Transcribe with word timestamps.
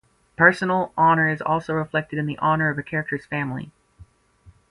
Personal 0.35 0.91
honor 0.97 1.29
is 1.29 1.43
also 1.43 1.73
reflected 1.73 2.17
in 2.17 2.25
the 2.25 2.39
honor 2.39 2.71
of 2.71 2.77
a 2.79 2.81
character's 2.81 3.27
family. 3.27 3.71